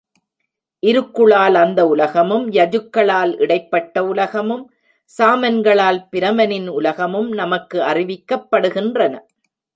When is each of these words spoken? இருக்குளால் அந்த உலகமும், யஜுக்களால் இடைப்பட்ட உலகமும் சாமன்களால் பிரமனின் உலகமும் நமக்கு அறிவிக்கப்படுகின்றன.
இருக்குளால் 0.83 1.55
அந்த 1.55 1.81
உலகமும், 1.87 2.45
யஜுக்களால் 2.51 3.33
இடைப்பட்ட 3.39 4.03
உலகமும் 4.05 4.65
சாமன்களால் 5.11 6.01
பிரமனின் 6.11 6.67
உலகமும் 6.67 7.31
நமக்கு 7.31 7.79
அறிவிக்கப்படுகின்றன. 7.81 9.13